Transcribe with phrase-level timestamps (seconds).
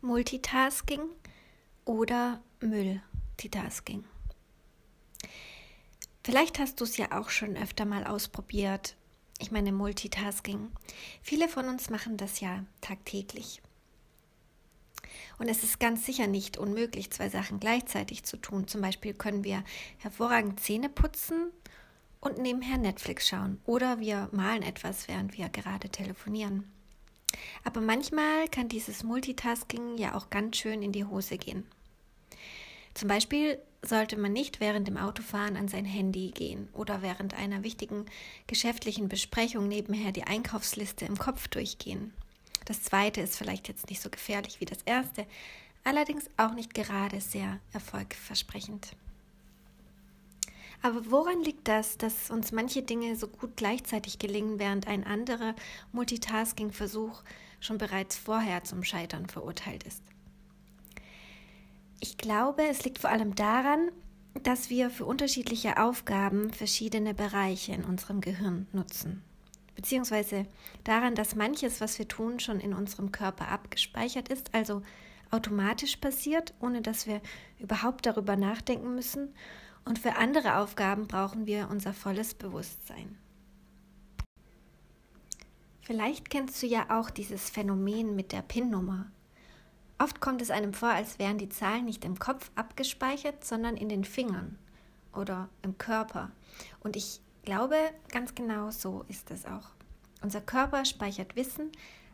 [0.00, 1.00] Multitasking
[1.84, 4.04] oder Multitasking.
[6.22, 8.96] Vielleicht hast du es ja auch schon öfter mal ausprobiert.
[9.40, 10.70] Ich meine Multitasking.
[11.20, 13.60] Viele von uns machen das ja tagtäglich.
[15.38, 18.68] Und es ist ganz sicher nicht unmöglich, zwei Sachen gleichzeitig zu tun.
[18.68, 19.64] Zum Beispiel können wir
[19.96, 21.50] hervorragend Zähne putzen
[22.20, 23.60] und nebenher Netflix schauen.
[23.64, 26.70] Oder wir malen etwas, während wir gerade telefonieren.
[27.64, 31.64] Aber manchmal kann dieses Multitasking ja auch ganz schön in die Hose gehen.
[32.94, 37.62] Zum Beispiel sollte man nicht während dem Autofahren an sein Handy gehen oder während einer
[37.62, 38.06] wichtigen
[38.46, 42.12] geschäftlichen Besprechung nebenher die Einkaufsliste im Kopf durchgehen.
[42.64, 45.26] Das zweite ist vielleicht jetzt nicht so gefährlich wie das erste,
[45.84, 48.88] allerdings auch nicht gerade sehr erfolgversprechend.
[50.82, 55.54] Aber woran liegt das, dass uns manche Dinge so gut gleichzeitig gelingen, während ein anderer
[55.92, 57.22] Multitasking-Versuch
[57.60, 60.02] schon bereits vorher zum Scheitern verurteilt ist?
[62.00, 63.90] Ich glaube, es liegt vor allem daran,
[64.44, 69.24] dass wir für unterschiedliche Aufgaben verschiedene Bereiche in unserem Gehirn nutzen.
[69.74, 70.46] Beziehungsweise
[70.84, 74.82] daran, dass manches, was wir tun, schon in unserem Körper abgespeichert ist, also
[75.30, 77.20] automatisch passiert, ohne dass wir
[77.58, 79.34] überhaupt darüber nachdenken müssen
[79.88, 83.16] und für andere Aufgaben brauchen wir unser volles Bewusstsein.
[85.80, 89.06] Vielleicht kennst du ja auch dieses Phänomen mit der PIN-Nummer.
[89.98, 93.88] Oft kommt es einem vor, als wären die Zahlen nicht im Kopf abgespeichert, sondern in
[93.88, 94.58] den Fingern
[95.14, 96.30] oder im Körper.
[96.80, 97.76] Und ich glaube,
[98.12, 99.70] ganz genau so ist es auch.
[100.20, 101.72] Unser Körper speichert Wissen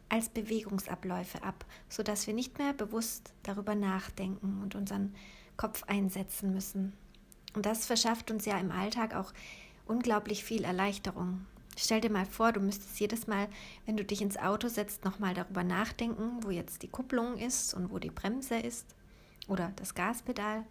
[0.09, 5.13] als Bewegungsabläufe ab, sodass wir nicht mehr bewusst darüber nachdenken und unseren
[5.57, 6.93] Kopf einsetzen müssen.
[7.55, 9.33] Und das verschafft uns ja im Alltag auch
[9.87, 11.47] unglaublich viel Erleichterung.
[11.77, 13.49] Stell dir mal vor, du müsstest jedes Mal,
[13.87, 17.91] wenn du dich ins Auto setzt, nochmal darüber nachdenken, wo jetzt die Kupplung ist und
[17.91, 18.95] wo die Bremse ist
[19.49, 20.65] oder das Gaspedal.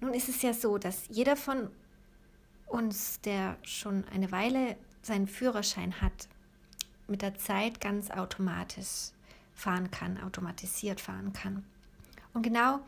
[0.00, 1.70] Nun ist es ja so, dass jeder von
[2.66, 6.28] uns, der schon eine Weile seinen Führerschein hat,
[7.08, 9.10] mit der Zeit ganz automatisch
[9.54, 11.64] fahren kann, automatisiert fahren kann.
[12.32, 12.80] Und genau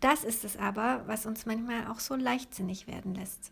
[0.00, 3.50] das ist es aber, was uns manchmal auch so leichtsinnig werden lässt.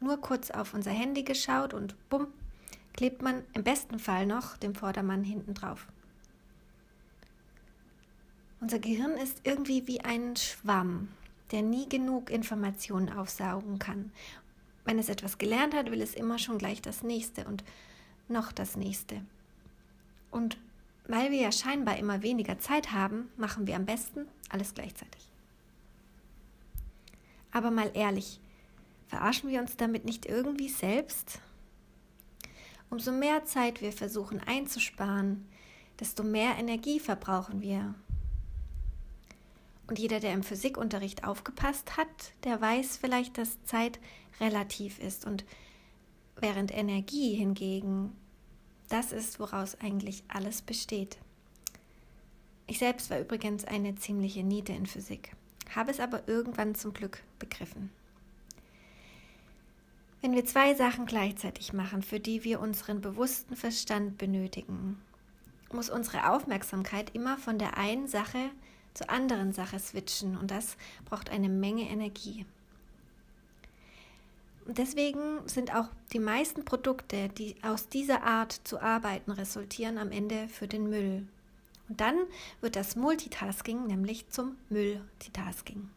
[0.00, 2.28] Nur kurz auf unser Handy geschaut und bumm,
[2.92, 5.86] klebt man im besten Fall noch dem Vordermann hinten drauf.
[8.60, 11.08] Unser Gehirn ist irgendwie wie ein Schwamm,
[11.50, 14.10] der nie genug Informationen aufsaugen kann.
[14.84, 17.64] Wenn es etwas gelernt hat, will es immer schon gleich das nächste und
[18.28, 19.22] noch das nächste.
[20.30, 20.58] Und
[21.06, 25.28] weil wir ja scheinbar immer weniger Zeit haben, machen wir am besten alles gleichzeitig.
[27.54, 28.40] Aber mal ehrlich,
[29.06, 31.40] verarschen wir uns damit nicht irgendwie selbst?
[32.90, 35.46] Umso mehr Zeit wir versuchen einzusparen,
[36.00, 37.94] desto mehr Energie verbrauchen wir.
[39.86, 42.08] Und jeder, der im Physikunterricht aufgepasst hat,
[42.42, 44.00] der weiß vielleicht, dass Zeit
[44.40, 45.44] relativ ist und
[46.36, 48.16] während Energie hingegen
[48.88, 51.18] das ist, woraus eigentlich alles besteht.
[52.66, 55.36] Ich selbst war übrigens eine ziemliche Niete in Physik
[55.74, 57.90] habe es aber irgendwann zum Glück begriffen.
[60.20, 64.98] Wenn wir zwei Sachen gleichzeitig machen, für die wir unseren bewussten Verstand benötigen,
[65.70, 68.50] muss unsere Aufmerksamkeit immer von der einen Sache
[68.94, 72.46] zur anderen Sache switchen und das braucht eine Menge Energie.
[74.66, 80.10] Und deswegen sind auch die meisten Produkte, die aus dieser Art zu arbeiten resultieren, am
[80.10, 81.26] Ende für den Müll.
[81.88, 82.16] Und dann
[82.60, 85.90] wird das Multitasking nämlich zum Multitasking.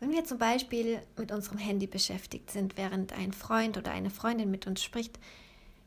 [0.00, 4.50] Wenn wir zum Beispiel mit unserem Handy beschäftigt sind, während ein Freund oder eine Freundin
[4.50, 5.18] mit uns spricht,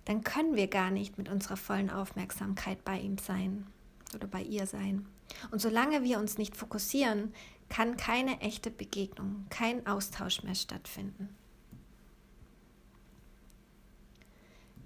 [0.06, 3.68] dann können wir gar nicht mit unserer vollen Aufmerksamkeit bei ihm sein
[4.14, 5.06] oder bei ihr sein.
[5.52, 7.34] Und solange wir uns nicht fokussieren,
[7.68, 11.36] kann keine echte Begegnung, kein Austausch mehr stattfinden.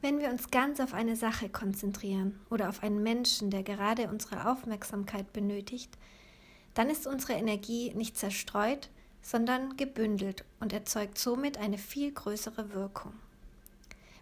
[0.02, 4.50] Wenn wir uns ganz auf eine Sache konzentrieren oder auf einen Menschen, der gerade unsere
[4.50, 5.98] Aufmerksamkeit benötigt,
[6.74, 8.90] dann ist unsere Energie nicht zerstreut,
[9.22, 13.12] sondern gebündelt und erzeugt somit eine viel größere Wirkung.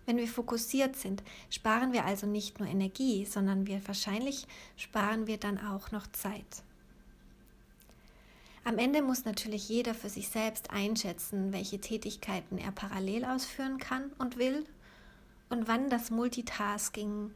[0.07, 1.21] Wenn wir fokussiert sind,
[1.51, 4.47] sparen wir also nicht nur Energie, sondern wir wahrscheinlich
[4.77, 6.63] sparen wir dann auch noch Zeit.
[8.63, 14.11] Am Ende muss natürlich jeder für sich selbst einschätzen, welche Tätigkeiten er parallel ausführen kann
[14.17, 14.65] und will
[15.49, 17.31] und wann das Multitasking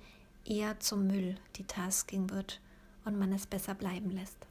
[0.45, 2.59] eher zum Müll, die Tasking wird
[3.05, 4.47] und man es besser bleiben lässt.